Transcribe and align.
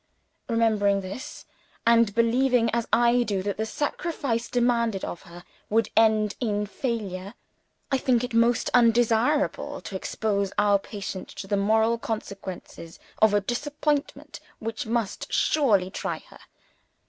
Remembering 0.49 1.01
this, 1.01 1.45
and 1.85 2.15
believing 2.15 2.71
as 2.71 2.87
I 2.91 3.21
do 3.21 3.43
that 3.43 3.57
the 3.57 3.67
sacrifice 3.67 4.49
demanded 4.49 5.05
of 5.05 5.21
her 5.29 5.43
would 5.69 5.91
end 5.95 6.33
in 6.39 6.65
failure, 6.65 7.35
I 7.91 7.99
think 7.99 8.23
it 8.23 8.33
most 8.33 8.71
undesirable 8.73 9.79
to 9.81 9.95
expose 9.95 10.51
our 10.57 10.79
patient 10.79 11.27
to 11.35 11.45
the 11.45 11.55
moral 11.55 11.99
consequences 11.99 12.97
of 13.21 13.35
a 13.35 13.41
disappointment 13.41 14.39
which 14.57 14.87
must 14.87 15.31
seriously 15.31 15.91
try 15.91 16.17
her. 16.29 16.39